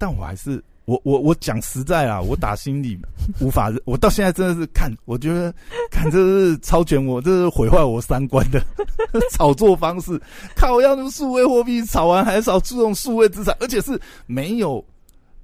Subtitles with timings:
[0.00, 2.98] 但我还是我我我讲实在啊，我打心里
[3.38, 5.54] 无法， 我到现在真的是看，我觉得
[5.90, 8.64] 看这是超卷我，这是毁坏我三观的
[9.30, 10.18] 炒作方式。
[10.56, 14.82] 靠，要用数位货币炒完还少注重数位资产，而且是没有，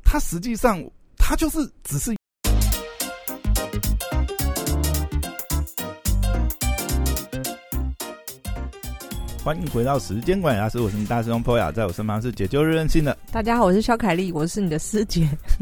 [0.02, 0.82] 它实际上
[1.18, 2.15] 它就是只是。
[9.46, 13.16] 欢迎回到时间管理大师，我是你大师兄 Poya，在我身旁是解救任性的。
[13.30, 15.20] 大家好，我是肖凯丽，我是你的师姐。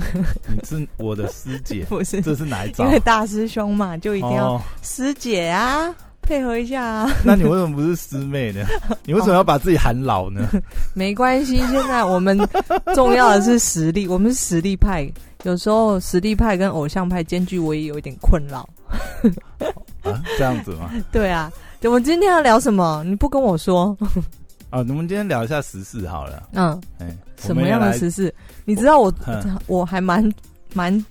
[0.48, 2.22] 你是我的师姐， 不是？
[2.22, 2.86] 这是哪一招？
[2.86, 7.12] 因为大师兄嘛，就一定要师姐啊，配合一下啊。
[7.26, 8.64] 那你为什么不是师妹呢？
[9.04, 10.48] 你为什么要把自己喊老呢？
[10.94, 12.38] 没关系，现在我们
[12.94, 15.06] 重要的是实力，我们是实力派。
[15.42, 18.66] 有时候实力派跟偶像派兼具，我也有一点困扰。
[20.04, 20.90] 啊，这样子吗？
[21.12, 21.52] 对啊。
[21.82, 23.04] 我们今天要聊什么？
[23.04, 23.96] 你不跟我说
[24.70, 24.78] 啊？
[24.78, 26.48] 我们今天聊一下时事好了。
[26.52, 28.34] 嗯，哎，什么样的时事？
[28.64, 29.12] 你知道我
[29.66, 30.26] 我还蛮
[30.72, 31.04] 蛮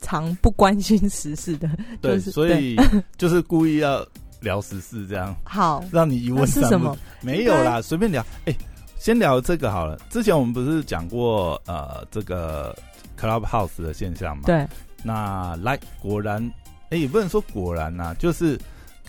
[0.00, 1.68] 常不关心时事的。
[2.02, 2.76] 对，所以
[3.16, 4.06] 就是故意要
[4.40, 6.96] 聊时事，这样好让你疑问是什么？
[7.22, 8.24] 没有啦，随便聊。
[8.44, 8.54] 哎，
[8.98, 9.98] 先聊这个好了。
[10.10, 12.76] 之前我们不是讲过呃这个
[13.18, 14.42] Clubhouse 的现象吗？
[14.44, 14.66] 对。
[15.02, 16.42] 那来，果然，
[16.90, 18.58] 哎，也不能说果然呐，就是。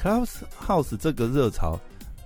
[0.02, 1.80] Clubhouse 这个热潮，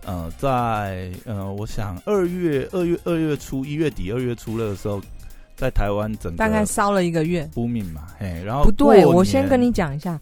[0.05, 5.01] 呃，在呃，我想二月、二月、二月初、一月底、二月初的时候，
[5.55, 10.19] 在台湾整大概烧了一个月，不命嘛，嘿，然后不对，我先跟你讲一下，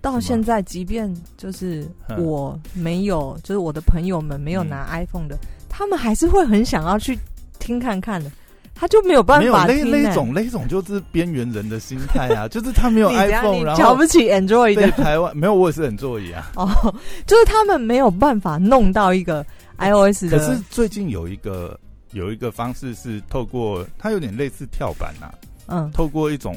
[0.00, 1.86] 到现在，即便就是
[2.18, 5.36] 我没有，就是我的朋友们没有拿 iPhone 的，
[5.68, 7.18] 他们还是会很想要去
[7.58, 8.30] 听看看的。
[8.74, 16.50] 他就没有办法没有那那种那种就是边缘人的心态啊， 就是他没有 iPhone，然后瞧不起 Android 的台湾没有，我也是 Android 啊。
[16.56, 16.94] 哦，
[17.26, 19.44] 就是他们没有办法弄到一个
[19.78, 20.36] iOS 的。
[20.36, 21.78] 可是最近有一个
[22.10, 25.30] 有一个方式是透过它有点类似跳板呐，
[25.66, 26.56] 嗯，透过一种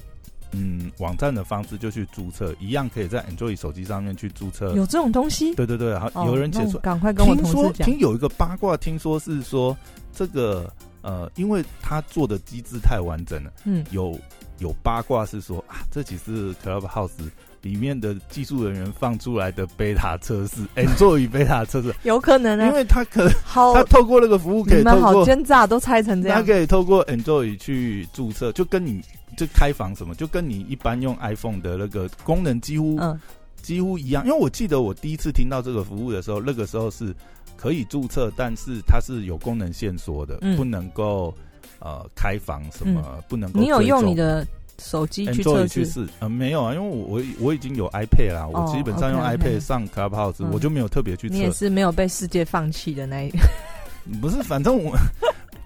[0.52, 4.74] 嗯网站的方式就去注册，一样可以在 Android 手机上面去注册。
[4.74, 5.54] 有这种东西？
[5.54, 7.86] 对对对，好，有人解说，赶快跟我同事讲。
[7.88, 9.78] 听有一个八卦，听说是说
[10.12, 10.72] 这个。
[11.06, 14.20] 呃，因为他做的机制太完整了，嗯，有
[14.58, 17.12] 有八卦是说啊，这只是 Clubhouse
[17.62, 29.00] 里面的技术人员放出来的贝塔测试，哎，做于贝塔测试，有可能啊，因为他可好他透过那个服务可以透过奸诈都猜成这样，他可以透过 Android 去注册，就跟你
[29.38, 33.00] 就开房什么，就跟你一般用 iPhone 的那个功能几乎
[33.62, 34.26] 几乎一样。
[34.26, 37.14] 因为我记得我第一次听到这个服务的时候，那个时候是。
[37.58, 41.34] 可以注册，但是它是有功能线索的，不能够
[41.80, 43.60] 呃开房什么，不能够。
[43.60, 44.46] 你有用你的
[44.80, 46.08] 手机去测试？
[46.20, 51.36] 呃，没有啊，因为我我我已经有 iPad 啦，我基本上用 iPad 上 Clubhouse，我就没有特别去测。
[51.36, 53.40] 你也是没有被世界放弃的那一个。
[54.22, 54.96] 不是，反正我。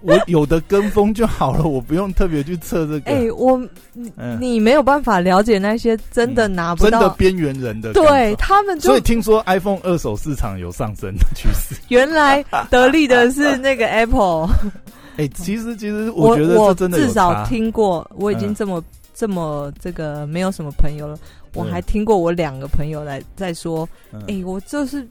[0.02, 3.10] 我有的跟风就好了，我不用特别去测这个。
[3.10, 3.60] 哎，我
[3.92, 8.80] 你你没有办法了解那些真的拿不到真的边缘人的，对他们。
[8.80, 11.74] 所以听说 iPhone 二手市场有上升的趋势。
[11.88, 14.48] 原来得利的是那个 Apple。
[15.18, 18.82] 哎，其实其实我觉得我真的至少听过，我已经这么
[19.14, 21.18] 这么这个没有什么朋友了，
[21.54, 23.86] 我还听过我两个朋友来在说，
[24.28, 25.06] 哎，我就是。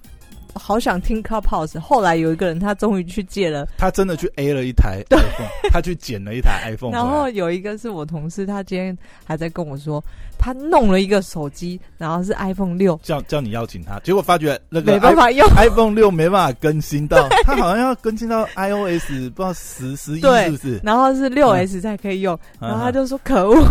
[0.54, 6.92] 好想听 Clubhouse，后来有一个人他终于去借了，他真的去 A 了一台 iPhone， 他去捡了一台 iPhone。
[6.92, 10.04] 然后有一个是我同事，他今天还在跟我说，
[10.38, 20.80] 他弄了一个手机，然后是 iPhone 六，叫叫你邀请他，结果发觉那个没办法用 iPhone 六没办法更新到， 他好像要更新到 iOS 不知道十十一是不是？
[20.84, 23.64] 然后是六 S 才可以用，然后他就说可恶。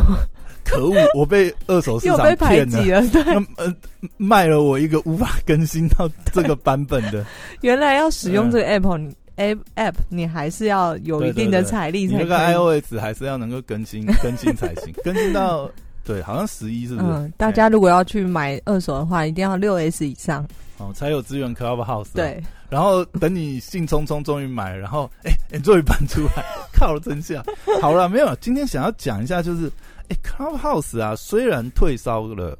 [0.68, 0.94] 可恶！
[1.14, 3.22] 我被二手市场 骗了，对，
[3.56, 3.74] 呃，
[4.16, 7.24] 卖了我一个无法更新到这个版本的。
[7.62, 12.18] 原来要使用这个 App，你 App App 你还是要有一定的财力才。
[12.18, 12.36] 那个
[12.80, 15.70] iOS 还是要能够更新 更新才行，更新到
[16.04, 17.06] 对，好像十一是不是？
[17.08, 20.46] 嗯，大家如果要去买二手的话，一定要六 S 以上
[20.78, 22.08] 哦，才有资源 Clubhouse。
[22.14, 27.44] 对，然后等你兴冲冲终于买，然后哎，你终于搬出来，靠真相。
[27.80, 29.70] 好了，没有，今天想要讲一下就是。
[30.08, 32.58] 哎，Clubhouse 啊，虽然退烧了，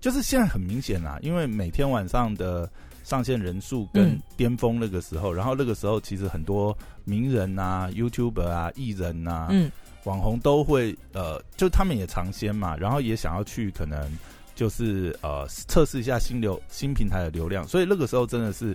[0.00, 2.70] 就是现在很明显啊，因为每天晚上的
[3.02, 9.70] 上线人数跟巅峰那个时候，然后那个时候其实很多名人啊、YouTuber 啊、艺人啊、嗯、
[10.04, 14.10] 网红都会呃，就他们也尝鲜嘛，然后也想要去可能
[14.54, 18.74] 就是呃测试一下新流新平台的流量，所以那个时候真的是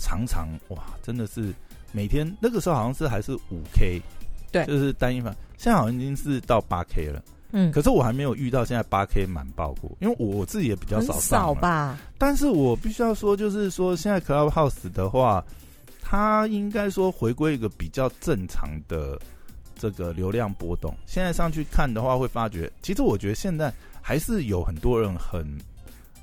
[0.00, 1.52] 常常哇，真的是
[1.92, 4.00] 每天那个时候好像是还是五 K，
[4.50, 7.22] 对，就是单一版，现在好像已经是到八 K 了。
[7.50, 11.98] 嗯，可是我还没有遇到现在八 K 满爆过，因为我自己也比较少少吧。
[12.18, 15.42] 但是我必须要说，就是说现在 Clubhouse 的话，
[16.02, 19.18] 它应该说回归一个比较正常的
[19.78, 20.94] 这个流量波动。
[21.06, 23.72] 现在上去看的话，会发觉，其实我觉得现在
[24.02, 25.58] 还是有很多人很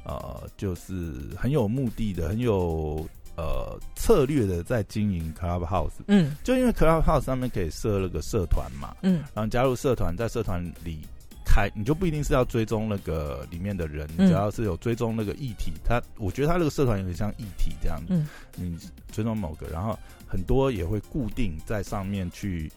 [0.04, 3.04] 呃，就是很有目的的，很有
[3.36, 5.89] 呃策略的在经营 Clubhouse。
[6.06, 11.00] 嗯，就因为 Clubhouse 上面可以设了个社团嘛，嗯，然后加入社团，在社团里。
[11.45, 18.25] 开你就不一定是要追踪那个里面的人，只要是有追踪那个议题，他我觉得他那个社团有点像议题这样子，
[18.56, 18.77] 你
[19.12, 19.97] 追踪某个，然后
[20.27, 22.69] 很多也会固定在上面去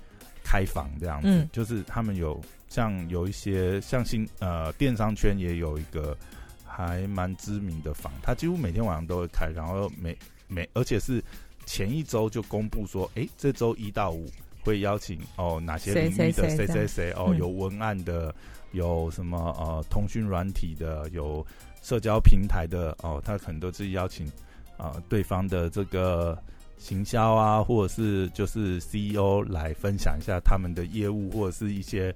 [0.44, 6.16] 开房这样子，就是他们有像有一些像新呃电商圈也有一个
[6.64, 10.16] 还蛮知名的房，他几乎每天晚上都会开，然后每
[10.46, 11.22] 每而且是
[11.66, 14.30] 前一周就公布说，哎，这周一到五
[14.62, 18.34] 会邀请哦哪些领域的谁谁谁哦有文案的。
[18.72, 21.44] 有什么呃通讯软体的，有
[21.80, 24.30] 社交平台的哦，他可能都是邀请
[24.76, 26.38] 啊对方的这个
[26.76, 32.14] 行销啊，或者是就是 CEO 来分享一下他们的业务或者是一些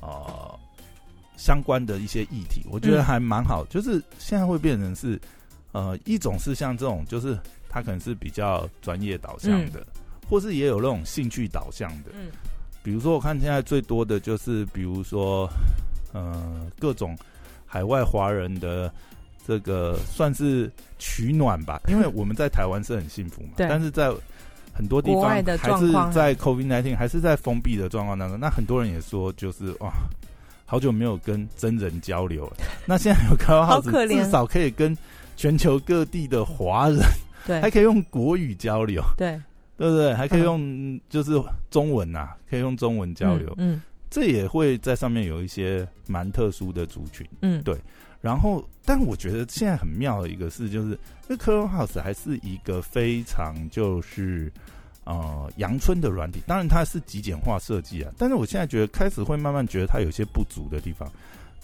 [0.00, 0.58] 呃
[1.36, 3.62] 相关的一些议题，我觉得还蛮好。
[3.66, 5.20] 就是现在会变成是
[5.72, 7.38] 呃一种是像这种，就是
[7.68, 9.86] 他可能是比较专业导向的，
[10.32, 12.10] 或是也有那种兴趣导向的。
[12.14, 12.26] 嗯，
[12.82, 15.48] 比如说我看现在最多的就是比如说。
[16.14, 17.16] 呃，各种
[17.64, 18.92] 海外华人的
[19.46, 24.12] 这个算是取暖吧，因为我们在台湾是很幸福嘛，但是在
[24.74, 28.38] 很多地方还是在 COVID nineteen 还是在封闭的状况当中。
[28.38, 29.90] 那很多人也说，就是哇，
[30.66, 32.56] 好久没有跟真人交流了。
[32.84, 34.94] 那现在有开号子，至少可以跟
[35.34, 37.00] 全球各地的华人，
[37.46, 39.40] 对，还可以用国语交流，对，
[39.82, 40.14] 对不对？
[40.14, 41.32] 还可以用就是
[41.68, 43.82] 中文呐，可以用中文交流，嗯。
[44.08, 47.76] 这也会在上面有一些蛮特殊的族群，嗯，对。
[48.20, 54.52] 然后，但我觉得现在很妙的一个事就是，因为 Clubhouse 还是一个非常就是
[55.04, 58.12] 呃阳春的软体，当然它是极简化设计啊。
[58.18, 61.10] 但是我现在觉得开始会慢慢觉得它有些不足的地方，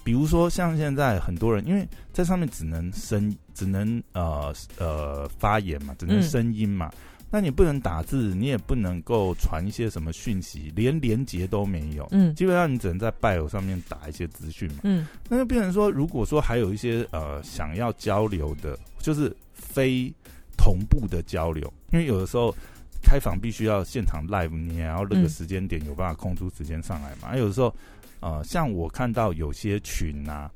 [0.02, 6.90] 比如说像现在很多人因为在上面只能声，只能呃呃发言嘛，只能声音嘛。
[7.30, 12.08] 那你不能打字，你也不能够传一些什么讯息，连连接都没有。
[12.10, 14.78] 嗯，基本上你只能在 bio 上面打一些资讯嘛。
[14.84, 20.10] 嗯，那就变成说，如果说还有一些呃想要交流的，就是非
[20.56, 22.54] 同步的交流，因为有的时候
[23.02, 27.36] 开房必须要现场 live，你也要那个时间点有办法空出时间上来嘛。
[27.36, 27.74] 有的时候，
[28.20, 30.50] 呃，像我看到有些群啊，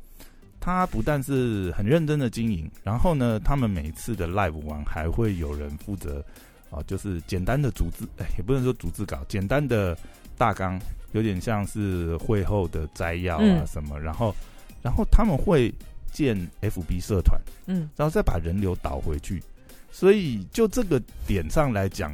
[0.58, 6.25] 他不但是很认真的经营，然后呢，他们每次的 live 完还会有人负责。
[6.72, 9.94] 啊，就是简单的组织，哎，也不能说组织稿，简单的
[10.38, 10.80] 大纲，
[11.12, 14.34] 有点像是会后的摘要啊什么，然后，
[14.82, 15.70] 然后他们会
[16.10, 19.42] 建 FB 社团，嗯，然后再把人流导回去，
[19.90, 22.10] 所以就这个点上来讲，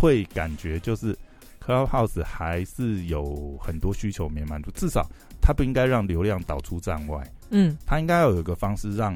[0.00, 1.14] 会感觉就是
[1.62, 5.06] Clubhouse 还是有很多需求没满足，至少
[5.42, 9.14] 它不应该让流量导出站外，嗯，它应该要有一个方式让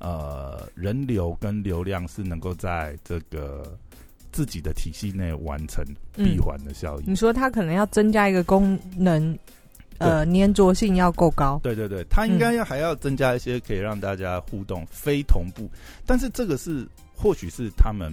[0.00, 3.74] 呃人流跟流量是能够在这个。
[4.32, 5.84] 自己的体系内完成
[6.14, 7.04] 闭环的效应。
[7.10, 9.36] 你说它可能要增加一个功能，
[9.98, 11.60] 呃，粘着性要够高。
[11.62, 15.68] 对对对，它应该要还要增加一些可以让大家互动非同步，
[16.06, 18.12] 但是这个是或许是他们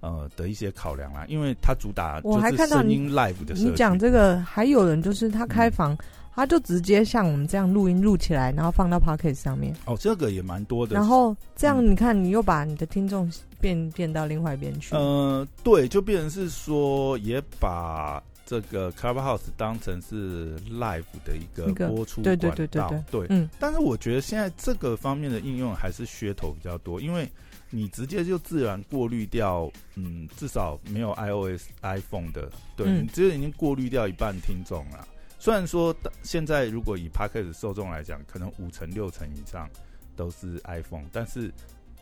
[0.00, 3.54] 呃的一些考量啦，因为它主打我还看到声音 live 的。
[3.54, 5.96] 你讲这个还有人就是他开房。
[6.38, 9.74] 他就直接像我们这样录音录起来，然后放到 Pocket 上面。
[9.86, 10.94] 哦，这个也蛮多的。
[10.94, 13.32] 然后这样你看，你又把你的听众
[13.66, 14.94] 变变到另外一边去。
[14.94, 23.04] 呃，对，就变成是说，也把这个 Clubhouse 当成是 Live 的一个播出对对对对对。
[23.10, 23.48] 对，嗯。
[23.58, 27.28] 但是我觉得现在这个方面的应用还是噱头比较多，因为
[27.70, 35.08] 你直接就自然过滤掉，嗯，至少没有 iOS、iPhone 的，对你直接已经过滤掉一半听众了。
[35.40, 39.68] 虽然说现在如果以 p a c k e 受众来讲，可能五成六成以上
[40.14, 41.52] 都是 iPhone，但是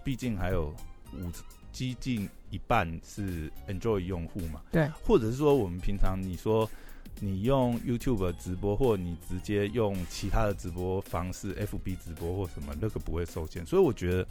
[0.04, 0.74] 毕竟还有
[1.20, 1.30] 五
[1.72, 4.62] 接近一半是 Android 用户嘛。
[4.70, 6.68] 对，或者是说我们平常你说
[7.20, 13.64] 你用 YouTube 直播，或你直接用其他的直播方式，FB 直播或什么，那个不会受限。
[13.66, 14.26] 所以我觉得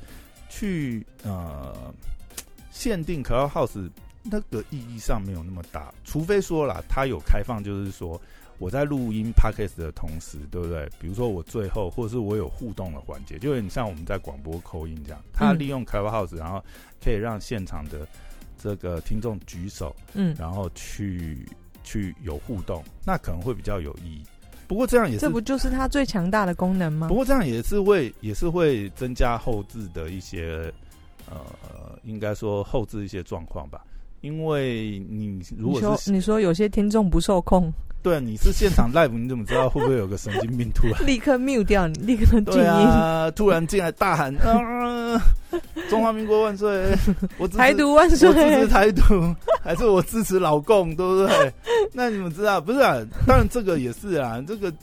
[0.49, 1.93] 去呃
[2.71, 3.89] 限定 Clubhouse
[4.23, 8.21] 那个意义上没有那么大，除非说啦，它有开放，就是说。
[8.63, 10.89] 我在录音 podcast 的同时，对不对？
[10.97, 15.21] 比如说我最后，或者是我有互动的环节，就有点像我们在广播扣音这样。
[15.33, 16.63] 他利用 Clubhouse，然后
[17.03, 18.07] 可以让现场的
[18.57, 21.45] 这个听众举手，嗯，然后去
[21.83, 24.23] 去有互动，那可能会比较有意义。
[24.65, 27.09] 不过这样也是，这不就是它最强大的功能吗？
[27.09, 30.73] 不过这样也是会也是会增加后置的一些
[31.29, 33.83] 呃，应该说后置一些状况吧。
[34.23, 37.69] 因为你如果说你说有些听众不受控，
[38.01, 43.29] 对，你是现场 live，你怎么知道会不会有个神经病突然 立刻 mute 掉你，立刻静音啊？
[43.31, 45.21] 突然进来大喊啊！
[45.89, 46.95] 中华民国万岁！
[47.37, 48.29] 我台独万岁！
[48.29, 51.53] 我支持台独，还是我支持老共，对不对？
[51.91, 52.95] 那你们知道不是啊？
[53.27, 54.73] 当然这个也是啊，这个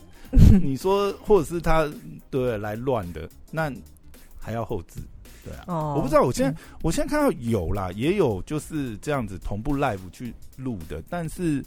[0.63, 1.89] 你说或者是他
[2.29, 3.73] 对来乱的，那
[4.39, 5.01] 还要后置。
[5.45, 6.23] 对啊，我不知道。
[6.23, 11.65] 我现在我现在看到有啦，也有就是这样子同步 live 去录的，但是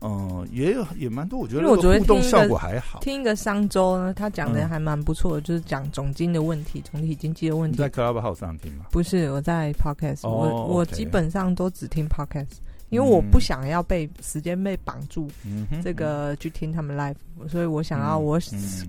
[0.00, 1.38] 嗯，也有也蛮多。
[1.38, 2.98] 我觉得互动效果还好。
[3.00, 7.78] 听一个商周呢，他讲的还蛮不错的，就是讲总经的问题，总体经济的问题。
[7.78, 8.86] 在 Clubhouse 上听吗？
[8.90, 10.28] 不是，我在 Podcast。
[10.28, 12.56] 我我基本上都只听 Podcast。
[12.92, 15.26] 因为我不想要被时间被绑住，
[15.82, 18.38] 这个去听他们 live，所以我想要我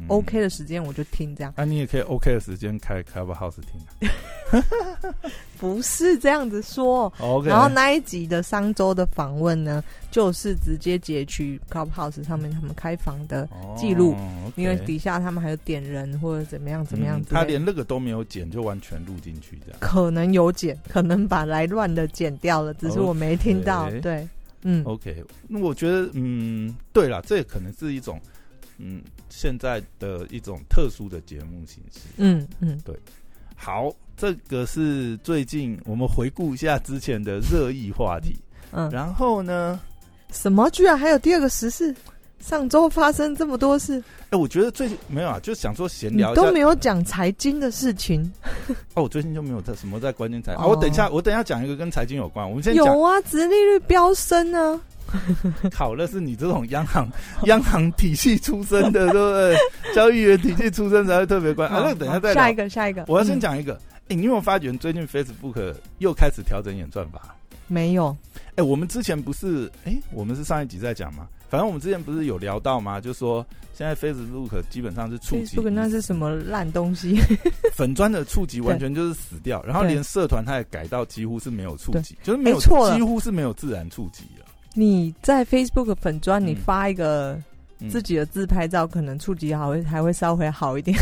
[0.08, 1.54] OK 的时间我就听这样。
[1.56, 4.12] 那你也可以 OK 的时间开 Clubhouse 听。
[5.64, 7.12] 不是这样子说。
[7.20, 7.48] OK。
[7.48, 14.14] 然后那一集的商周的访问呢，就是直接截取 Clubhouse 上面他们开房的记录，
[14.58, 17.24] 因为底下他们还有点人或者怎么样怎么样。
[17.30, 19.80] 他连那个都没有剪，就完全录进去这样。
[19.80, 23.90] 可能有剪， 可能把来乱的剪掉了，只是我没听到。
[24.02, 24.28] 对，
[24.64, 28.20] 嗯，OK，那我觉得，嗯，对了，这可能是一种，
[28.80, 32.94] 嗯，现在的一种特殊的节目形式，嗯嗯，对，
[33.56, 38.36] 好，这个是最近我们回顾一下之前的热议话题，
[38.72, 39.80] 嗯，然后呢，
[40.32, 41.94] 什么居然还有第二个时事？
[42.40, 48.30] 上周发生这么多事，哎，我觉得最近没有啊，就想说闲聊，都没有讲财经的事情。
[48.96, 50.66] 哦，我最近就没有在什么在关键财啊。
[50.66, 52.46] 我等一下，我等一下讲一个跟财经有关。
[52.46, 54.78] 我们先有啊，殖利率飙升呢。
[55.72, 57.08] 考的是你这种央行
[57.46, 59.58] 央行体系出身的，对不对？
[59.96, 61.70] 交易员体系出身才会特别关。
[61.70, 63.06] 啊，那等一下再下一个，下一个。
[63.08, 63.80] 我要先讲一个。
[64.14, 67.36] 哎，你有没有发觉最近 Facebook 又开始调整演算法？
[67.68, 68.16] 没有。
[68.56, 71.28] 哎，我们之前不是哎，我们是上一集在讲吗？
[71.50, 73.02] 反正我们之前不是有聊到吗？
[73.02, 73.44] 就说
[73.74, 77.20] 现在 Facebook 基本上是触及，那是什么烂东西？
[77.74, 84.46] 粉砖的触及完全就是死掉，然后连社团它也改到几乎是没有触及，就是没有错，几乎是没有自然触及了。
[84.76, 87.42] 你在 Facebook 粉砖，你发一个
[87.90, 90.96] 自己的自拍照，可能触及还会还会稍微好一点。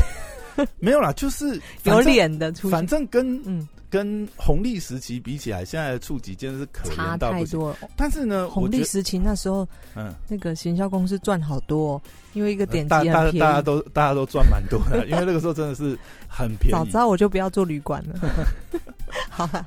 [0.80, 3.68] 没有啦，就是 有脸的触，反正跟嗯。
[3.92, 7.60] 跟红利时期比起来，现在的触及真的是可怜到不行。
[7.98, 9.68] 但是呢，红利时期那时候，
[9.98, 12.02] 嗯，那个行销公司赚好多，
[12.34, 15.98] 因为一个点击大大大家都大家都赚蛮多的， 因为那个时候真的是
[16.28, 16.72] 很便宜。
[16.72, 18.20] 早知道我就不要做旅馆了。
[19.30, 19.66] 好吧，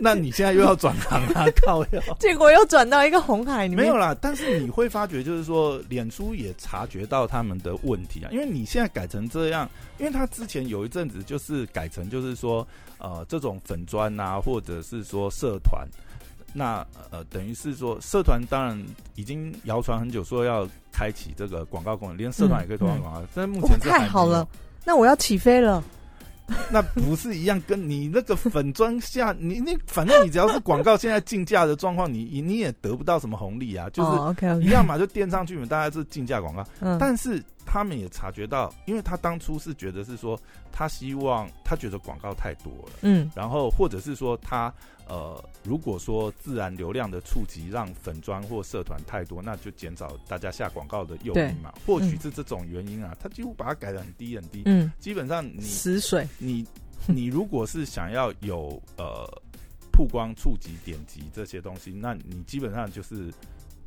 [0.00, 1.46] 那你现在又要转行啊？
[1.64, 1.84] 靠！
[2.18, 3.84] 结果又转到一个红海里面。
[3.84, 12.66] 没有啦，但是你会发觉，就是说，脸书也察觉到他们的问题啊，因为你现在改成这样，因为他之前有一阵子就是改成，就是说。
[12.98, 15.84] 呃，这种粉砖啊，或者是说社团，
[16.52, 18.80] 那呃，等于是说社团当然
[19.14, 24.46] 已经谣传很久，说要开启这个广告功能，连社团也可以投放广告，但目前太好了，
[24.84, 25.82] 那我要起飞了。
[26.70, 27.58] 那不是一样？
[27.66, 36.62] 跟你那个粉砖下，你你反正你只要是广告，现在竞价的状况，你你也得不到什么红利啊，就是一样嘛，就垫上去嘛，大家是竞价广告。
[36.80, 40.38] 嗯，但是他们也察觉到，因为他当初是觉得是说，
[40.70, 44.72] 他希望他觉得广告太多了，嗯，然后或者是说他
[45.08, 56.26] 呃，如果说自然流量的触及让粉砖或社团太多，那就减少大家下广告的诱因嘛，或许是这种原因啊，他几乎把它改的很低很低，嗯，基本上你死水。
[56.38, 56.64] 你
[57.06, 59.26] 你如果是想要有呃
[59.92, 63.32] 曝光、触及、点击这些东西，那你基本上就是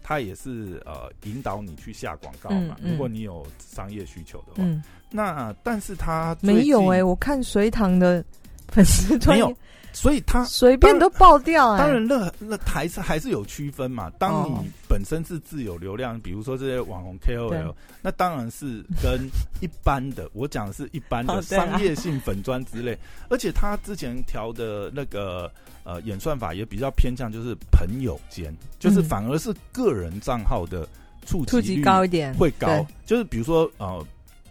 [0.07, 2.77] 它也是呃引导你去下广告嘛。
[2.79, 8.24] 如果你有商业需求的话，那但是它没有哎，我看隋唐的
[8.67, 9.51] 粉丝没有。
[9.95, 11.77] 所以它随便都爆掉。
[11.77, 14.11] 当然，那那还是还是有区分嘛。
[14.19, 19.27] 当你本身是自有流量，比如说这些网红 KOL，那当然是跟
[19.61, 22.97] 一般的，我讲的是一般的 商业性粉砖之类。
[23.29, 25.49] 而且他之前调的那个
[25.83, 30.87] 呃演算法也比较偏向，就是朋友间，就是反而是个人账号的
[31.25, 32.85] 触及率高一点，会高。
[33.05, 34.05] 就是比如说呃。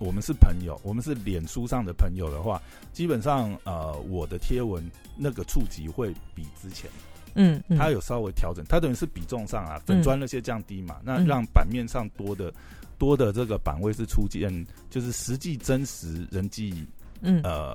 [0.04, 2.60] 我们是朋友，我们是脸书上的朋友的话，
[2.92, 4.84] 基本上呃，我的贴文
[5.16, 6.90] 那个触及会比之前，
[7.34, 12.52] 嗯，它有稍微调整，它等于是比重上啊，粉砖那些降低嘛，那让版面上多的
[12.98, 16.86] 多的这个版位是出现，就是实际真实人际，
[17.22, 17.74] 嗯，呃，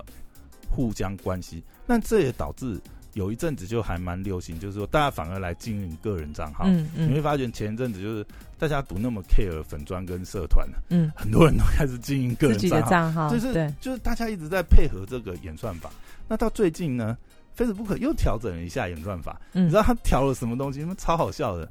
[0.69, 2.79] 互相关系，那这也导致。
[3.19, 6.63] 有一阵子就还蛮流行，就是说大家反而来经营个人账号。
[6.67, 8.25] 嗯嗯，你会发觉前一阵子就是
[8.57, 15.91] 大家不那么 care 粉砖跟社团嗯，很多人都开始经营个人账号，账号，就是就是大家一直在配合这个演算法。
[16.29, 17.17] 那到最近呢
[17.57, 20.81] Facebook 又调整了一下演算法，你知道他调了什么东西？
[20.85, 20.95] 吗？
[20.97, 21.69] 超好笑的，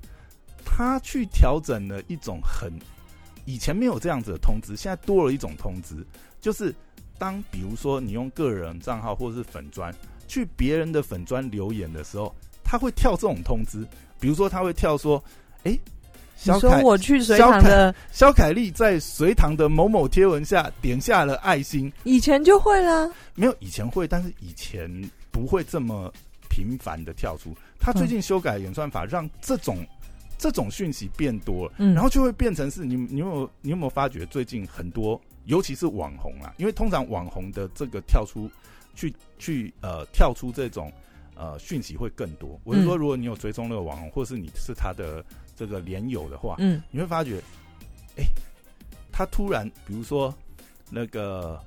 [0.66, 2.70] 他去调整了一种很
[3.46, 6.06] 以前没有这样子的通知，现在多了一种通知，
[6.42, 6.74] 就是
[7.16, 9.90] 当比如说你用个人账号或者是粉砖
[10.28, 12.32] 去别人的粉砖留言的时候，
[12.62, 13.84] 他会跳这种通知，
[14.20, 15.20] 比如说他会跳说，
[15.64, 15.76] 哎。
[16.44, 24.88] 你说我去隋唐的肖凯丽在隋唐的某某贴文下点下了爱心，以前就会了，没有以前会，但是以前
[25.32, 26.08] 不会这么
[26.48, 27.52] 频繁的跳出。
[27.80, 29.84] 他最近修改演算法，让这种
[30.38, 38.48] 这种讯息变多了，然后就会变成是你你有你有没有发觉最近很多，尤其是网红啊，因为通常网红的这个跳出
[38.98, 40.92] 去去呃跳出这种
[41.36, 42.60] 呃讯息会更多。
[42.64, 45.24] 我是说，如果你有追踪那个网红，或是你是他的。
[45.58, 47.42] 这个连友的话，嗯，你会发觉，
[48.16, 48.22] 哎，
[49.10, 50.32] 他突然，比如说
[50.88, 51.60] 那个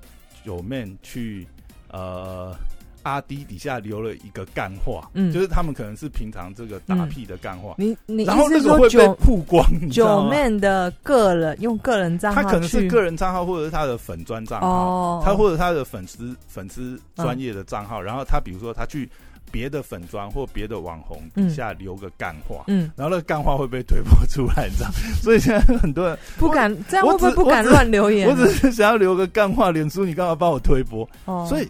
[0.45, 1.45] 九面去
[1.89, 2.55] 呃
[3.03, 19.10] 阿迪底下留了一个干话，嗯，就是他们可能是平常这个打屁的干话，你你然后那个会被曝光，九妹的个人用个人账号，他可能是个人账号，或者是他的粉专账号，他或者他的粉丝粉丝专业的账号，然后他比如说他去。
[19.53, 24.89] 别的粉专或别的网红底下留个干话，嗯，然后那个干话会被推播出来，你知道？
[25.22, 28.29] 所以现在很多人不敢这样，会不会不敢乱留言？
[28.29, 31.05] 我只是想要留个干话，脸书你干嘛帮我推播？
[31.25, 31.67] 哦，所以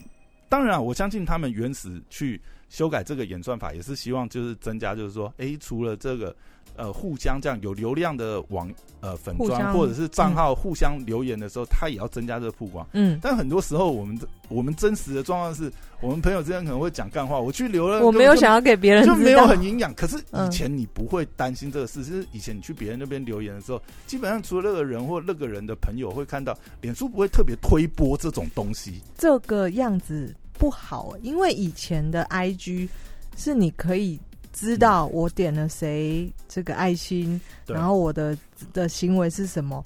[0.51, 6.35] 当然，我相信他们原始去修改这个演算法，也是希望就是增加，就是说，哎，除了这个。
[6.77, 12.87] 呃，互相这样有流量的网呃粉砖或者是账号互相留言的时候，他也要增加这个曝光。
[12.93, 14.17] 嗯，但很多时候我们
[14.47, 19.93] 我们真实的状况是，我们朋友之间可能会讲干话，我去留了，我没有想要给别人就没有很营养。
[19.95, 29.01] 可是以前你不会担心这个事，是以前你去别人那边留言的时候，基本上除了那个人或那个人的朋友会看到，脸书不会特别推播这种东西。
[29.17, 32.87] 这个样子不好，因为以前的 IG
[33.35, 34.19] 是你可以。
[34.53, 38.37] 知道我点了谁这个爱心，然后我的
[38.73, 39.81] 的行为是什么，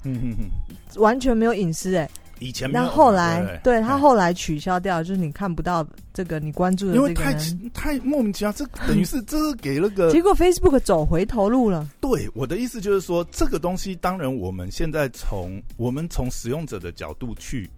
[0.96, 2.10] 完全没有隐私哎。
[2.40, 7.32] 以前那后来对他后来取消掉，就是你看不到这个你关注的，因为太
[7.72, 11.88] 太莫名其妙，这等于是 这是给了个结果，Facebook 走回头路了。
[12.00, 17.70] 对我的意思就是说，这个东西当然我们现在从我们从使用者的角度去。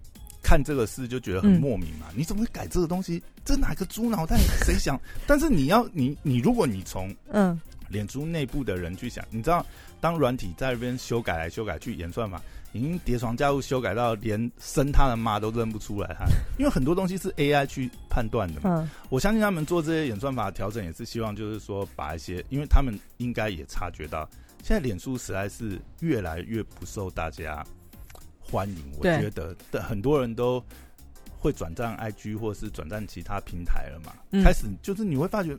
[0.49, 2.07] 看这个事就觉得很莫名嘛？
[2.15, 3.21] 你怎么会改这个东西？
[3.45, 4.35] 这哪个猪脑袋？
[4.65, 4.99] 谁想？
[5.27, 9.63] 但是你要你你，如果你从嗯脸书内部的人去想，你知道，
[10.01, 16.25] 当软体在那边修改来修改去演算法，已经叠床架屋修改到连生他的妈都认不出来他，
[16.57, 18.81] 因为很多东西是 AI 去判断的嘛。
[18.81, 24.27] 嗯，我相信他们做这些演算法调整，也是希望就是说把一些，因为他们应该也察觉到，
[24.63, 27.63] 现在脸书实在是越来越不受大家。
[28.51, 30.63] 欢迎，我觉得的很多人都
[31.39, 34.13] 会转战 IG 或者是转战其他平台了嘛。
[34.43, 35.55] 开始就是你会发觉，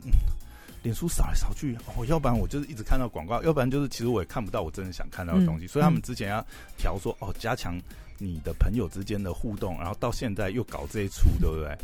[0.83, 5.67] 脸书扫来扫去，哦，要不然我就是一直看到广告，要不然就是其实我也看不到我真的想看到的东西。
[5.67, 6.45] 所以他们之前要
[6.77, 7.79] 调说，哦，加强
[8.17, 11.77] 你的朋友之间的互动，然后到现在又搞这一出，对不对？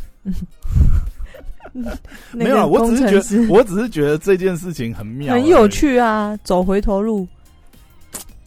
[2.33, 7.27] 没有，我只是觉得，我只是觉得这件事情很妙，很有趣啊，走回头路。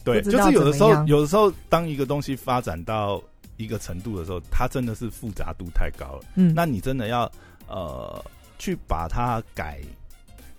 [0.03, 3.21] 对，就是有的时候，有的时候，当一个东西发展到
[3.57, 6.21] 一个程度的时候，它真的是复杂度太高了。
[6.33, 7.31] 嗯，那你真的要
[7.67, 8.23] 呃
[8.57, 9.79] 去把它改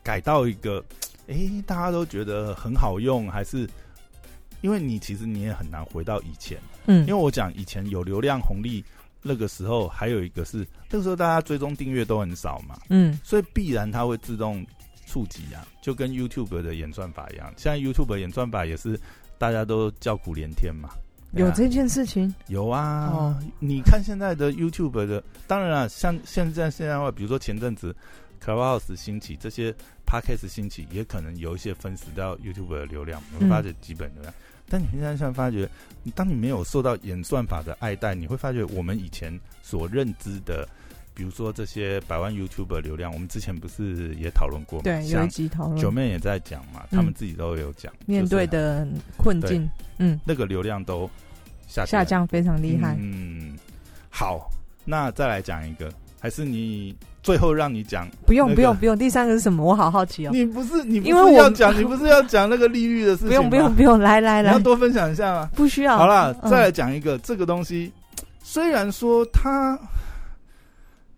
[0.01, 0.85] 改到一个，
[1.27, 3.69] 哎，大家都觉得很好用，还是
[4.61, 6.57] 因为你其实你也很难回到以前。
[6.87, 8.85] 嗯，因为我讲以前有流量红利
[9.23, 12.79] 那个时候，还有一个是那个时候大家追踪订阅都很少嘛。
[12.91, 14.65] 嗯，所以必然它会自动
[15.05, 17.53] 触及啊，就跟 YouTube 的演算法一样。
[17.57, 18.97] 现在 YouTube 演算法也是。
[19.43, 20.91] 大家都叫苦连天嘛，
[21.33, 23.37] 有这件事情有啊。
[23.59, 27.93] 你看现在的 YouTube 的，当然啊，像现在现在话，比如说前阵子
[28.41, 29.75] Clubhouse 兴起，这些
[30.07, 34.33] Podcast 兴起，也可能有一些分食到 YouTube 的流量，会发觉基本流量。
[34.69, 35.69] 但你现在现在发觉，
[36.15, 40.69] 当你没有受到演算法的爱戴，你会发觉我们以前所认知的。
[41.15, 44.85] 比如说这些百万 YouTube 流量，我们之前不是也讨论过吗？
[44.85, 48.87] 对，有一集讨论，九妹也在讲嘛，他们自己都有讲面对的
[49.19, 51.09] 困境，嗯，那个流量都
[51.69, 52.97] 下下降非常厉害。
[52.99, 53.55] 嗯，
[54.09, 54.51] 好，
[54.87, 58.09] 那再来讲一个，还是你最后让你讲？
[58.25, 59.63] 不用不用不用，第三个是什么？
[59.63, 60.31] 我好好奇哦。
[60.33, 63.29] 你不是你，因为我要讲，你不是要讲那个利率的事情？
[63.29, 65.51] 不用不用不用，来来来，要多分享一下吗？
[65.55, 65.99] 不需要。
[65.99, 67.93] 好了，再来讲一个这个东西，
[68.43, 69.79] 虽然说它。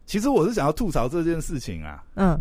[0.06, 2.02] 其实我是想要吐槽这件事情啊。
[2.14, 2.40] 嗯。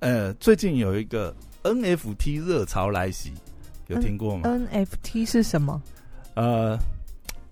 [0.00, 3.32] 呃，最近有一个 NFT 热潮来袭，
[3.88, 5.82] 有听过吗？NFT 是什么？
[6.34, 6.78] 呃，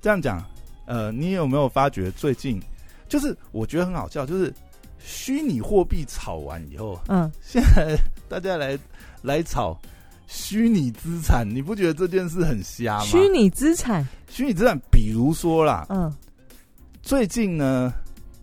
[0.00, 0.44] 这样讲，
[0.86, 2.60] 呃，你有没有发觉最近，
[3.08, 4.52] 就是我觉得很好笑，就是
[4.98, 8.78] 虚拟货币炒完以后，嗯，现在大家来
[9.22, 9.76] 来炒
[10.26, 13.04] 虚拟资产，你不觉得这件事很瞎吗？
[13.06, 16.14] 虚拟资产，虚拟资产，比如说啦，嗯，
[17.00, 17.92] 最近呢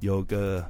[0.01, 0.63] 有个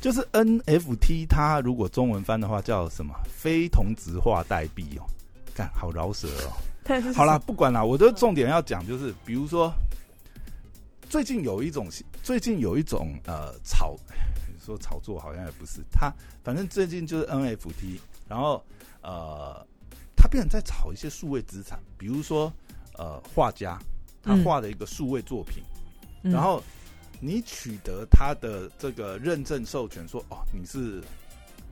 [0.00, 3.12] 就是 NFT，它如果中文翻的话叫什么？
[3.28, 5.04] 非同质化代币哦，
[5.52, 6.52] 看好饶舌哦。
[7.12, 9.72] 好啦，不管啦，我的重点要讲就是，比如说
[11.08, 11.88] 最近有一种，
[12.22, 13.96] 最近有一种呃炒。
[14.64, 16.08] 说炒作好像也不是，他
[16.44, 18.64] 反正最近就是 NFT，然后
[19.00, 19.66] 呃，
[20.14, 22.52] 他变成在炒一些数位资产，比如说
[22.96, 23.76] 呃，画家
[24.22, 25.64] 他画的一个数位作品，
[26.22, 26.62] 然后
[27.24, 31.00] 你取得他的这个认证授权，说哦你是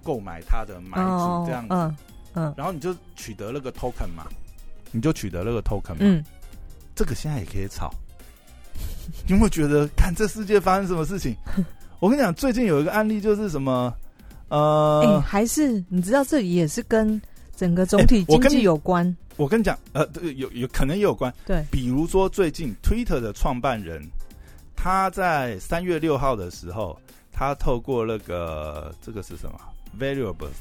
[0.05, 1.95] 购买他的买主这样子，
[2.35, 4.29] 嗯，然后你就取得那个 token 嘛，
[4.93, 6.25] 你就取得那个 token 嘛，
[6.95, 7.93] 这个现在也可以炒，
[9.27, 11.35] 你有没有觉得看这世界发生什么事情？
[11.99, 13.93] 我跟你讲，最近有一个案例，就是什么，
[14.51, 17.21] 呃，还是你知道，这也是跟
[17.57, 19.15] 整个总体经济有关。
[19.37, 21.35] 我跟你讲，呃，有有可能也有关。
[21.45, 24.07] 对，比如说最近 Twitter 的创办人，
[24.83, 26.99] 他在三月六号的时候，
[27.31, 29.61] 他透过那个这个是什么
[29.99, 30.57] Variables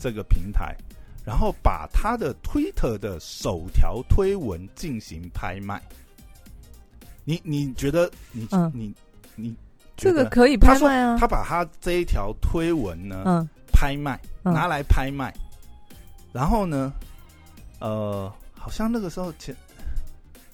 [0.00, 0.74] 这个平台，
[1.24, 5.80] 然后把他的 Twitter 的首条推文进行拍卖。
[7.22, 8.92] 你你觉得你你
[9.36, 9.54] 你？
[9.96, 11.16] 这个可以拍卖啊！
[11.16, 15.32] 他把他这一条推文呢，嗯，拍卖，拿来拍卖，
[16.32, 16.92] 然后呢，
[17.78, 19.54] 呃，好像那个时候前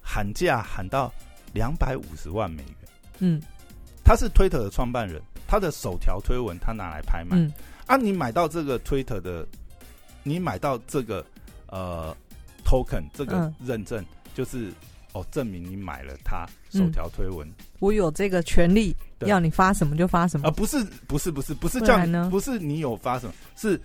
[0.02, 1.10] 喊价喊到
[1.54, 2.87] 两百五十万美元。
[3.18, 3.42] 嗯，
[4.04, 7.36] 他是 Twitter 的创办人，他的首条推文他拿来拍卖。
[7.36, 7.52] 嗯，
[7.86, 9.46] 啊，你买到这个 Twitter 的，
[10.22, 11.24] 你买到这个
[11.66, 12.16] 呃
[12.64, 14.04] token 这个认证，
[14.34, 14.72] 就是
[15.12, 17.48] 哦，证明你买了他首条推文。
[17.78, 18.94] 我有这个权利。
[19.26, 20.78] 要你发什么就发什么，啊，不是
[21.08, 23.76] 不是不是不是这样，不是你有发什么，是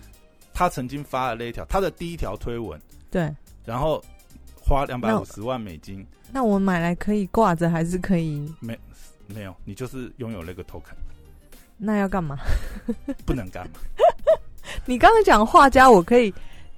[0.52, 4.00] 他曾经发的那一条，他的第一条推文，对，然后
[4.64, 8.48] 花两百五十万美金，那我买来可以挂着还是可以？
[8.60, 8.78] 没
[9.28, 10.94] 没有，你就是拥有那个 token，
[11.76, 12.36] 那要干嘛？
[13.24, 13.80] 不能干嘛？
[14.86, 16.32] 你刚才讲画家，我可以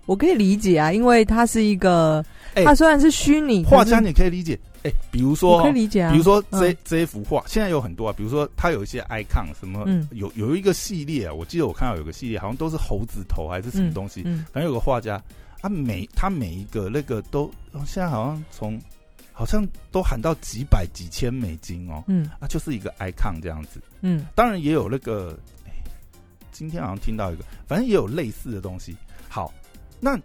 [0.07, 2.25] 我可以理解啊，因为他是一个，
[2.65, 4.59] 他虽然是虚拟画家，你可以理解。
[4.85, 6.13] 哎，比如说，可以理解啊。
[6.13, 8.15] 比如说这这一幅画，现在有很多啊。
[8.17, 11.35] 比如说，它有一些 icon，什么有有一个系列啊。
[11.35, 14.23] 我记得我看到有个系列，好像都是猴子头还是什么东西。
[14.53, 15.21] 反正有个画家，
[15.61, 17.51] 他每他每一个那个都
[17.85, 18.81] 现在好像从
[19.39, 22.03] 好像都喊到几百几千美金哦。
[22.09, 23.83] 嗯，啊，就是一个 icon 这样子。
[24.01, 25.39] 嗯，当然也有那个，
[26.51, 28.97] 今天好像听到一个，反正也有类似的东西。
[29.29, 29.53] 好，
[30.01, 30.19] 那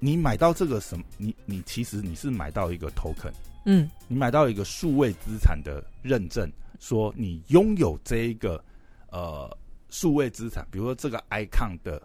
[0.00, 1.04] 你买到这个什么？
[1.16, 3.32] 你你其实你是买到一个 token。
[3.66, 8.62] 嗯，你买到一个数位资产的认证，说你拥有这一个
[9.12, 9.56] 呃
[9.90, 12.02] 数位资产，比如说这个 icon 的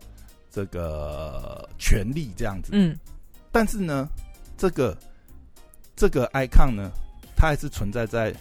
[0.52, 2.70] 这个权利这样子。
[2.74, 2.96] 嗯，
[3.52, 4.08] 但是呢，
[4.60, 4.96] 这个
[6.00, 6.90] 这个 icon 呢，
[7.36, 8.34] 它还是存在在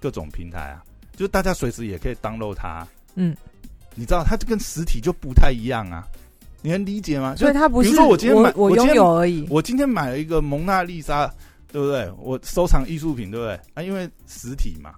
[0.00, 2.88] 各种平台啊，就是大家随时也可以 download 它。
[3.16, 3.36] 嗯，
[3.94, 6.08] 你知道，它就跟实体就不太一样啊，
[6.62, 7.36] 你能理解吗？
[7.36, 9.46] 所以它不是说我今天买，我拥有而已。
[9.50, 11.30] 我今天买了一个蒙娜丽莎。
[11.72, 12.12] 对不对？
[12.18, 13.58] 我收藏艺术品，对不对？
[13.72, 14.92] 啊，因为实体嘛，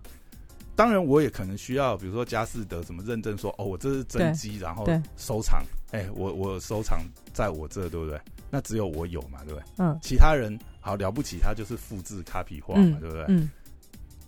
[0.74, 4.85] 当然我也可能需要，比如说佳士得什么认证，说哦，我这是真机，然后
[5.16, 5.62] 收藏。
[5.92, 6.98] 哎，我我收藏
[7.33, 8.18] 在我这，对不对？
[8.50, 9.62] 那只有我有嘛，对不对？
[9.77, 9.96] 嗯。
[10.03, 13.25] 其他人好了不起，它就是复制、卡皮化嘛，对不对？
[13.29, 13.51] 嗯。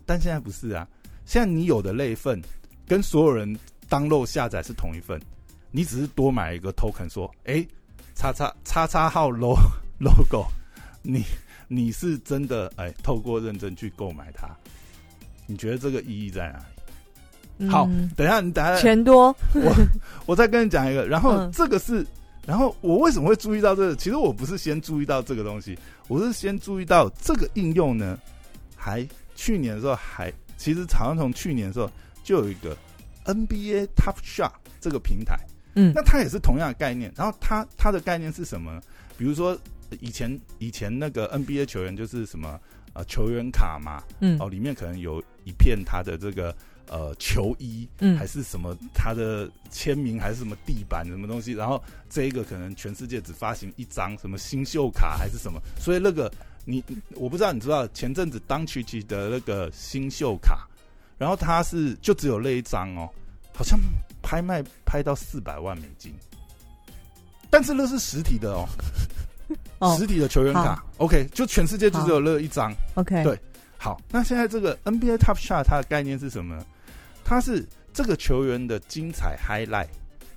[0.07, 0.89] 但现在不是啊，
[1.25, 2.41] 现在你有的那份
[2.89, 3.57] 跟所有人
[3.89, 5.21] 当漏下载是同一份，
[5.71, 7.67] 你只是多买一个 token，说哎，
[8.15, 9.61] 叉叉叉叉号 logo
[10.01, 10.47] logo，
[11.03, 11.23] 你。
[11.69, 14.47] 你是真的哎，透过认证去购买它，
[15.49, 16.65] 你觉得这个意义在哪
[17.59, 17.69] 里？
[17.69, 19.75] 好，等一下你等下钱多，我
[20.27, 21.05] 我再跟你讲一个。
[21.09, 22.07] 然后这个是，
[22.47, 23.97] 然后我为什么会注意到这个？
[23.97, 25.77] 其实我不是先注意到这个东西，
[26.09, 28.19] 我是先注意到这个应用呢。
[28.77, 31.91] 还去年的时候，还其实好像从去年的时候
[32.23, 32.77] 就有一个
[33.25, 35.37] NBA Top Shot 这个平台，
[35.75, 37.13] 嗯，那它也是同样的概念。
[37.17, 38.81] 然后它它的概念是什么？
[39.19, 39.59] 比如说。
[40.01, 42.59] 以前以前那个 NBA 球员就是什么
[42.93, 46.53] 呃球员卡嘛，嗯，哦里面可能有一片他的这个
[46.89, 56.33] 呃球衣，嗯，还是什么他的签名，还是什么地板什么东西，然后这一个可能全世界只发行一张什么新秀卡还是什么，所以那个
[56.65, 56.83] 你
[57.15, 60.67] 我不知道你知道前阵子当曲奇的那个新秀卡，
[61.19, 63.09] 然后他是就只有那一张哦，
[63.55, 63.79] 好像
[64.23, 66.13] 拍卖拍到四百万美金，
[67.51, 68.67] 但是那是实体的哦。
[69.97, 73.39] 实体的球员卡，OK，就全世界就只有那一张，OK，对，
[73.79, 76.59] 好，那现在这个 NBA Top Shot 它的概念是什么？
[77.29, 79.89] 它是这个球员的精彩 highlight，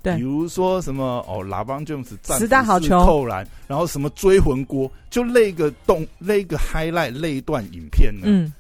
[0.02, 8.52] 对，比如说什么哦，拉邦詹姆斯十大好球扣篮，然后什么追魂锅，就那个动那个 highlight 那一段影片呢，嗯，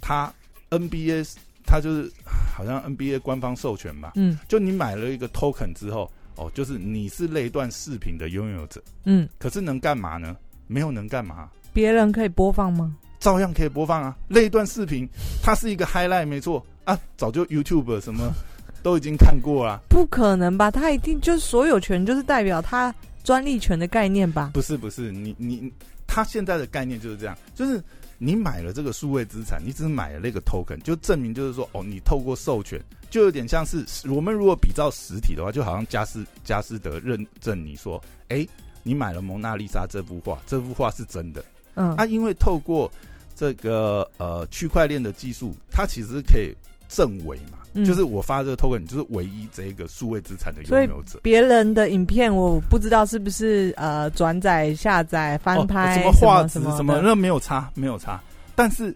[0.00, 0.32] 他
[0.70, 1.32] NBA
[1.64, 10.36] 他就是好像 NBA 官方授权吧，嗯，就你买了一个 token 之后，哦，就是你是那一段视频的拥有者，嗯，可是能干嘛呢？
[10.66, 11.48] 没有能干嘛？
[11.72, 12.96] 别人可以播放吗？
[13.20, 14.16] 照样可以播放啊！
[14.26, 15.06] 那一段视频，
[15.42, 18.32] 它是一个 highlight，没错啊，早就 YouTube 什么
[18.82, 19.80] 都已经看过了。
[19.88, 20.70] 不可能吧？
[20.70, 24.50] 他一定就是所有权，就是代表他专利权的概念吧？
[24.54, 25.72] 不是不是，你你
[26.06, 27.82] 他现在的概念就是这样，就是
[28.18, 38.46] 你买了这个数位资产，你只是买了那个 token，就证明就是说，哦，你透过授权，就有点像是我们如果比照实体的话，就好像加斯加斯德认证你说，哎，
[38.82, 41.44] 你买了蒙娜丽莎这幅画，这幅画是真的。
[41.74, 42.90] 嗯，啊，因为透过
[43.36, 46.52] 这个呃区块链的技术，它其实可以
[46.90, 51.20] 证伪嘛，就是我发这个 token，你就是唯一这一个数位资产的拥有者。
[51.22, 58.20] 别人的影片我不知道是不是呃转载、下载、翻拍什么画质什么，那没有差，没有差。
[58.56, 58.94] 但是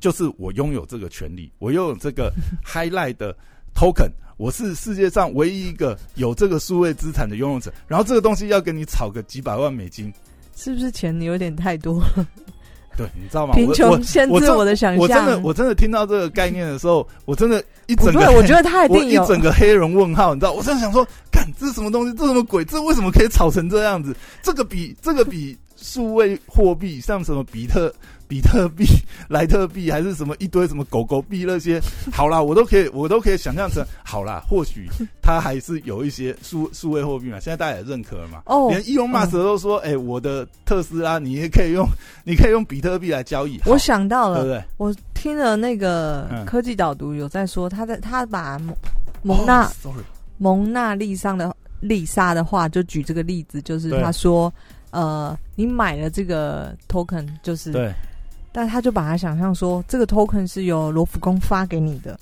[0.00, 2.32] 就是我拥有这个权利，我拥有这个
[2.66, 3.34] highlight 的
[3.74, 7.72] token，我是世界上唯一一个有这个数位资产的拥有者。
[7.86, 10.12] 然后这个东西要跟你炒个几百万美金，
[10.56, 12.26] 是不是钱有点太多了？
[12.96, 13.54] 对，你知道吗？
[13.54, 15.00] 贫穷限制我的想象。
[15.00, 20.34] 我真的，我真的听到这个概念的时候，我真的一整个，我觉得他一定有一整个黑人问号。
[20.34, 22.14] 你知道，我真的想说，干这是什么东西？
[22.16, 22.64] 这什么鬼？
[22.64, 24.16] 这为什么可以炒成这样子？
[24.42, 25.56] 这个比这个比
[25.86, 27.94] 数位货币，像什么比特。
[28.28, 28.84] 比特币、
[29.30, 34.42] 莱特币还是什么一堆什么狗狗币那些，好啦，我都可以，我都可以想象成好啦。
[34.48, 34.88] 或许
[35.22, 38.42] 它还是有一些数数位货币嘛，现在大家也认可了嘛。
[38.46, 41.86] 哦，连伊隆马斯都说：“哎，我的特斯拉你也可以用，
[42.24, 44.64] 你可以用比特币来交易。”我想到了，对不对？
[44.78, 48.76] 我听了那个科技导读有在说，他在他把蒙
[49.22, 49.70] 蒙娜
[50.38, 54.52] 蒙娜丽莎的丽莎的话就举这个例子，就是他说
[54.90, 57.92] ：“呃，你买了这个 token，就是对。”
[58.52, 62.18] 但他就把它想象说，这个 token 是由罗浮宫发给你的。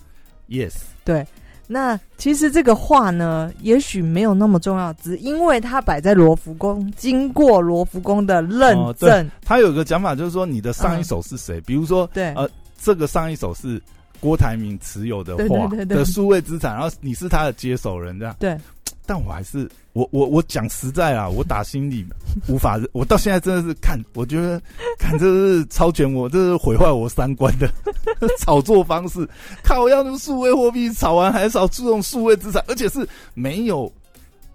[0.48, 0.74] Yes，
[1.05, 1.24] 对。
[1.66, 9.31] 那其实这个画呢，也许没有那么重要，只因为它摆在罗浮宫，经过罗浮宫的认证。
[9.44, 11.61] 他有个讲法，就是说你的上一手是谁？
[11.61, 12.50] 比如说，对，呃，
[12.83, 13.81] 这个上一手是
[14.18, 18.35] 郭台铭持有的画的数位资产，然后你是他的接手人，这样。
[18.40, 18.59] 对。
[19.07, 22.07] 但我还是我我我讲实在啊， 我打心里
[22.49, 24.61] 无法，我到现在真的是看，我觉得
[24.99, 27.71] 看这是超前我，这是毁坏我三观的
[28.40, 29.29] 炒作方式。
[29.62, 33.93] 看我要用数位货币炒完，还少注重数位资产，而且是没有，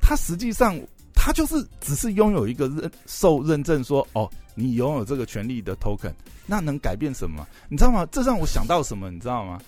[0.02, 0.76] 它实际上
[1.14, 6.12] 它就是只是拥有一个认受认证，说哦，你拥有这个权利的 token，
[6.48, 7.48] 那能改变什么？
[7.70, 8.06] 你知道吗？
[8.12, 9.12] 这让我想到什么？
[9.12, 9.60] 你知道吗？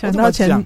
[0.00, 0.64] 想到钱。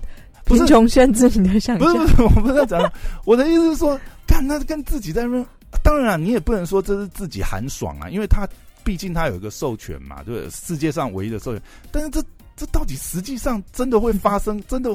[0.56, 2.92] 贫穷限制你的想象，不是不是，我不是在讲。
[3.24, 5.44] 我的意思是说，看那跟自己在那，
[5.82, 8.48] 当然你也不能说这是自己寒爽啊，因为他
[8.84, 11.62] 毕竟他有一个授权嘛，对，世界上唯一的授权。
[11.90, 12.22] 但是这
[12.56, 14.62] 这到底实际上真的会发生？
[14.68, 14.94] 真的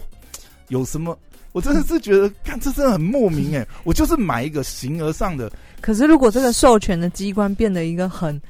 [0.67, 1.17] 有什么？
[1.51, 3.67] 我真的是觉得，看这真的很莫名哎！
[3.85, 5.51] 我就是买一个形而上的。
[5.81, 8.41] 可是如果这个授权的机关变得一个很。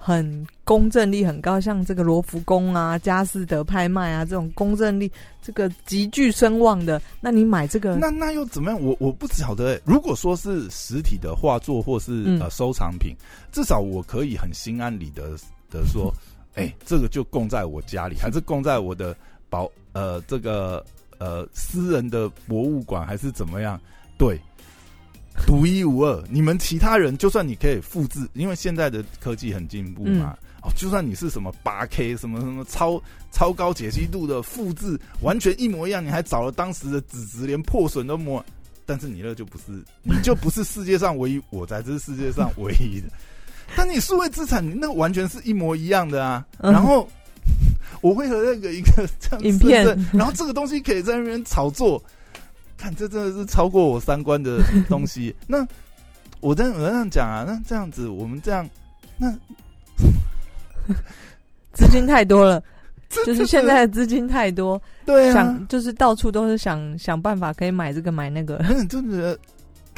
[0.00, 5.10] 很公正力很高，像这个罗浮宫啊、佳士得拍卖啊这种公正力
[5.42, 8.80] 这个极具声望的，那你买这个，那那又怎么样？
[8.80, 9.78] 我我不晓得。
[9.84, 13.14] 如果说是实体的画作或是呃收藏品，
[13.52, 15.36] 至少我可以很心安理得
[15.68, 16.14] 的说，
[16.54, 19.14] 哎，这个就供在我家里，还是供在我的
[19.50, 20.82] 保呃这个
[21.18, 23.78] 呃私人的博物馆，还是怎么样？
[24.16, 24.38] 对。
[25.46, 30.36] 独一无二，你们其他人就算你可以复制，因为现在的科技很进步嘛。
[30.60, 38.44] 哦，就算你是什么八 K 什么什么超超高解析度的复制，完全一模一样，你还找了当时的纸质，连破损都没。
[38.84, 39.64] 但是你那就不是，
[40.02, 43.06] 你就不是世界上唯一，我才是世界上唯一的。
[43.76, 46.44] 但你数位资产，你那完全是一模一样的啊。
[46.58, 47.08] 然后
[48.00, 52.02] 我会和那个一个这样影片，然后这个东西可以在那边炒作。
[52.78, 55.34] 看，这真的是超过我三观的东西。
[55.46, 55.66] 那
[56.40, 58.66] 我这样我这样讲啊，那这样子我们这样，
[59.18, 59.30] 那
[61.74, 62.62] 资金太多了，
[63.26, 69.38] 就是现在的资金太多，对啊，想就是到处都是想想办法可以买这个买那个，真的。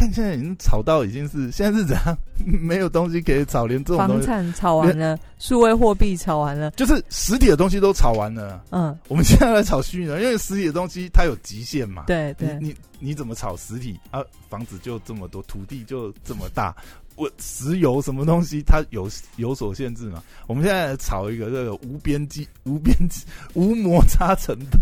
[0.00, 2.16] 看，现在已经炒到已经是现在是怎样？
[2.42, 8.64] 没有东西可以炒，连这种房产炒完了，数位货币炒完了，就是实体的东西都炒完了。
[8.70, 12.04] 嗯，我们现在来炒虚拟的，因为实体的东西它有极限嘛。
[12.06, 14.22] 对对，你你怎么炒实体啊？
[14.48, 16.74] 房子就这么多，土地就这么大，
[17.16, 20.22] 我石油什么东西它有有所限制嘛？
[20.46, 24.80] 我们现在炒一个这个无边际、无边际、无摩擦成本，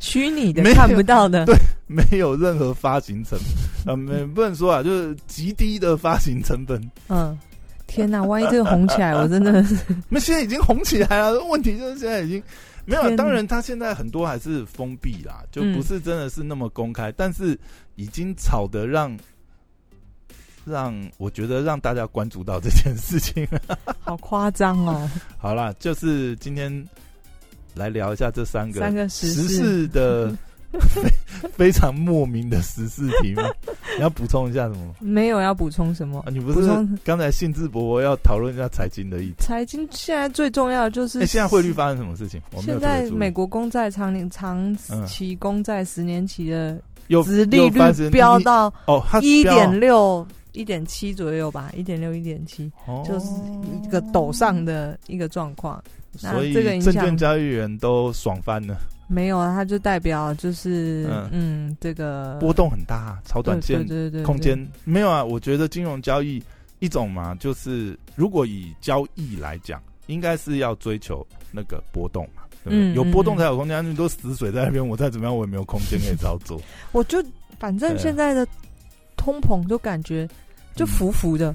[0.00, 1.54] 虚拟的看不到的，对，
[1.86, 3.38] 没有任何发行成
[3.84, 6.80] 本，呃，没不能说啊，就是极低的发行成本。
[7.08, 7.38] 嗯，
[7.86, 9.76] 天哪，万一这个红起来，我真的是，
[10.08, 11.44] 那现在已经红起来了。
[11.44, 12.42] 问题就是现在已经
[12.86, 17.56] 没有，当然它现在很多还是封闭啦，就不是真的是那么公开，但是
[17.94, 19.16] 已经炒得让。
[20.68, 23.46] 让我觉得让大家关注到这件事情，
[24.00, 25.08] 好夸张哦！
[25.38, 26.86] 好啦，就是今天
[27.74, 30.32] 来聊一下这三个三个时事的
[31.56, 33.42] 非常莫名的时事题目。
[33.96, 34.94] 你要补充一下什么？
[35.00, 36.22] 没有要补充什么？
[36.30, 36.68] 你不是
[37.02, 39.34] 刚才兴致勃勃要讨论一下财经的议题？
[39.38, 42.40] 财经现在最重要的就是，哎，现在汇率发生什么事情？
[42.60, 44.76] 现在美国公债长年长
[45.06, 46.78] 期公债十年期的
[47.08, 50.26] 又利率飙到哦一点六。
[50.58, 52.68] 一点七左右吧，一点六、一点七，
[53.06, 53.26] 就是
[53.80, 55.80] 一个陡上的一个状况。
[56.16, 58.76] 所以证券交易员都爽翻了。
[59.06, 65.24] 没有啊，它就代表就是嗯，嗯这个波动很大，超短线，对对对，空间没有啊。
[65.24, 66.42] 我觉得金融交易
[66.80, 73.88] 一种嘛，就是如果以交易来讲，应该是要追求那个波动嘛，嗯，有波动才有空间。
[73.88, 76.60] 你都死水在那边，我再怎么样我也没有空间可以操作。
[76.90, 77.24] 我就
[77.60, 78.44] 反正现在的。
[79.20, 80.26] 通膨就感觉
[80.78, 81.54] 就浮浮的，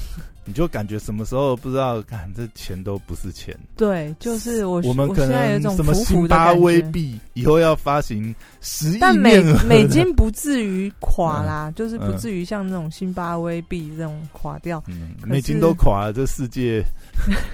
[0.46, 3.54] 你就感觉什么时候不知道，看这钱都不是钱。
[3.76, 14.82] 对，就是我我们可能什么新巴威币以后要发行十亿，但美美金不至于垮啦，就是不至于像那种新巴威币这种垮掉。
[15.22, 16.82] 美金都垮了，这世界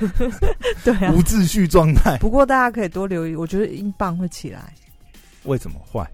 [0.85, 2.17] 对啊，无秩序状态。
[2.19, 4.73] 不过大家可以多留意，我觉得英镑会起来。
[5.45, 6.09] 为什么坏？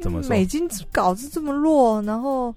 [0.00, 0.30] 怎么说？
[0.30, 2.54] 美金搞是这么弱，然后。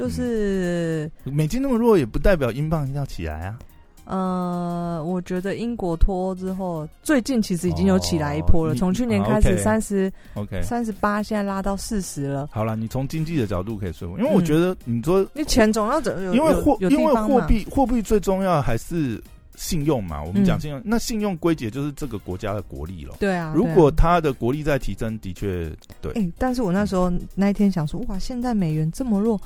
[0.00, 3.58] 就是美金那么弱，也不代表英镑一定要起来啊。
[4.06, 8.74] 呃，我觉得英国脱欧之后，最近其实已经有起来一波了。
[8.74, 12.48] 从去年开始，三十，OK，三十八，现在拉到四十了。
[12.50, 16.18] 好了，你从经济的角度可以说服，因为我觉得你说，你钱总要怎？
[16.32, 19.22] 因为货，因为货币，货币最重要还是
[19.56, 20.22] 信用嘛。
[20.22, 23.14] 我们讲信用，那信用归结就是这个国家的国力了。
[23.20, 26.12] 对啊，如果它的国力在提升，的确对。
[26.12, 29.40] 哎，但是我那时候那一天想说，哇，现在美元这么弱。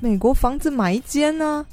[0.00, 1.66] 美国房子买一间呢，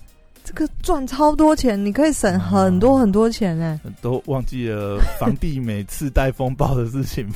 [0.44, 3.80] 这个赚超多钱，你可以省很多很多钱哎。
[4.02, 7.34] 都忘记了房地每次带风暴的事情吗？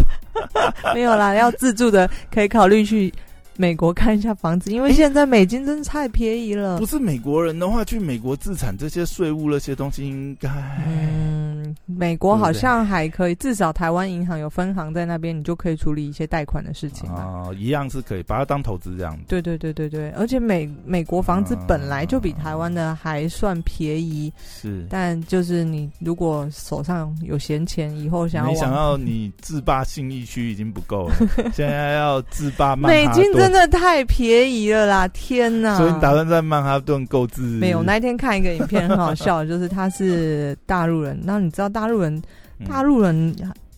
[0.94, 3.14] 没有啦，要自住的可以考虑去。
[3.58, 6.78] 美国看一下房子，因为现在美金真的太便宜了。
[6.78, 10.50] 不是美国人的话，去美国自产这些税务那些东西，应该
[10.88, 19.17] 嗯，美国好像还可以，至少台湾银行有分行在那边，你就可以处理一些贷款的事情啊，一样是可以把它当投资这样。
[19.28, 31.15] 对对对对对，而且美美国房子本来就比台湾的还算便宜，是，但就是你如果手上有闲钱，以后想要，没想到你自霸信义区已经不够了，
[31.54, 35.08] 现在要自霸美金真的太便宜了啦！
[35.08, 35.78] 天哪！
[35.78, 37.42] 所以你打算在曼哈顿购置？
[37.42, 41.18] 没有，那一天看一个影片很好笑，就是他是大陆人。
[41.24, 42.22] 那你知道大陆人？
[42.68, 43.36] 大陆人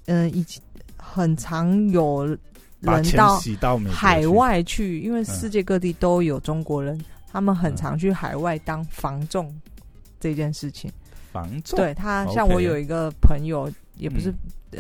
[0.08, 0.62] 嗯，以前
[0.98, 2.26] 很常有
[2.80, 3.40] 人到
[3.92, 7.00] 海外去，因为世界各地都有中国人，
[7.32, 9.54] 他们很常去海外当房仲
[10.20, 10.92] 这件事情。
[11.32, 11.78] 房仲？
[11.78, 14.34] 对他，像我有一个朋友，也不是，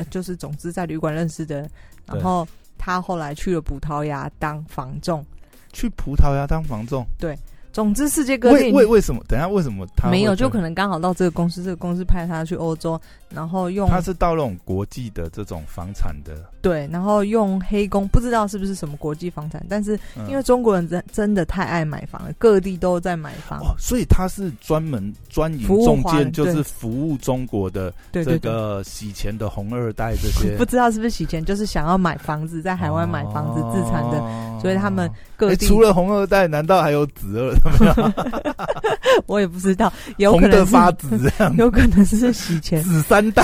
[0.09, 1.69] 就是总之在旅馆认识的，
[2.05, 2.47] 然后。
[2.79, 5.23] 他后来去了葡萄牙当房仲，
[5.71, 7.37] 去葡萄牙当房仲，对。
[7.79, 9.23] 总之，世界各地为为什么？
[9.25, 10.35] 等下为什么他没有？
[10.35, 34.19] 就可能刚好到这个公司，这个公司派他去欧洲，然后用他是到那种国际的这种房产的对，然后用黑工，不知道是不是什么国际房产，但是因为中国人真真的太爱买房了，各地都在买房，所以他是专门专营中间，就是服务中国的这个洗钱的红二代这些，不知道是不是洗钱，就是想要买房子，在海外买房子自产的，
[34.61, 37.55] 所以他们各地除了红二代，难道还有子二？
[39.27, 43.43] 我也不知道，有可能发紫 这样，有可能是洗钱紫三代。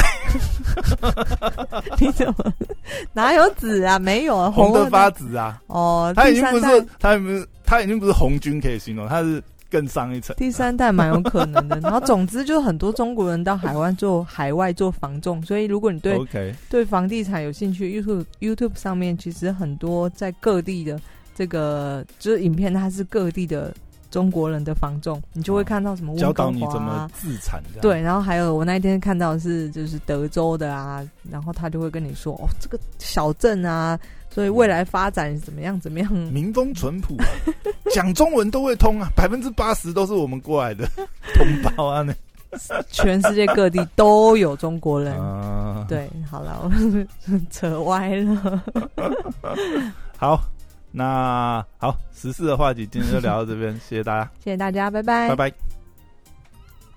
[1.99, 2.53] 你怎么
[3.13, 3.97] 哪有紫啊？
[3.99, 5.61] 没有啊，红的发紫啊！
[5.67, 10.35] 哦，他已经不是他已经他已经不是红军可以形容，他是更上一层。
[10.37, 11.79] 第三代蛮有可能的。
[11.79, 16.19] 然后总之，就很多中国人到海外做海外做房仲，所以如果你对
[16.69, 20.99] 对房地产有兴趣，YouTube YouTube 上面其实很多在各地的
[21.33, 23.73] 这个就是影片，它是各地的。
[24.15, 27.61] 中国人的房仲，你就会看到什么教导你怎么自产。
[27.81, 33.99] 对，然后还有我那一天看到是就是德州的啊，然后他就会跟你说哦，这个小镇啊，
[34.29, 37.17] 所以未来发展怎么样怎么样，民风淳朴，
[37.91, 40.87] 讲中文都会通啊，百分之八十都是我们过来的
[41.35, 41.45] 同
[41.75, 42.13] 胞啊，那
[42.89, 45.13] 全世界各地都有中国人。
[45.89, 46.71] 对，好了，我
[47.51, 48.63] 扯歪了。
[50.17, 50.41] 好。
[50.95, 55.74] 那好，十四的话题今天就聊到这边，谢谢大家，谢谢大家，拜拜，拜拜。